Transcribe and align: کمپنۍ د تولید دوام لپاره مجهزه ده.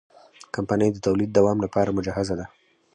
کمپنۍ 0.55 0.89
د 0.93 0.97
تولید 1.05 1.29
دوام 1.37 1.57
لپاره 1.65 1.95
مجهزه 1.97 2.33
ده. 2.39 2.45